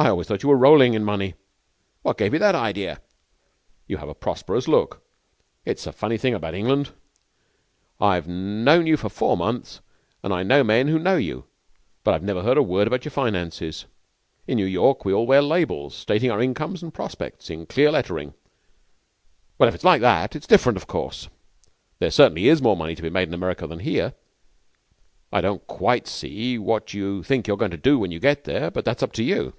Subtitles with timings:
[0.00, 1.34] I always thought you were rolling in money.'
[2.02, 3.00] 'What gave you that idea?'
[3.88, 5.02] 'You have a prosperous look.
[5.64, 6.92] It's a funny thing about England.
[8.00, 9.80] I've known you four months,
[10.22, 11.46] and I know men who know you;
[12.04, 13.86] but I've never heard a word about your finances.
[14.46, 18.34] In New York we all wear labels, stating our incomes and prospects in clear lettering.
[19.58, 21.28] Well, if it's like that it's different, of course.
[21.98, 24.14] There certainly is more money to be made in America than here.
[25.32, 28.70] I don't quite see what you think you're going to do when you get there,
[28.70, 29.54] but that's up to you.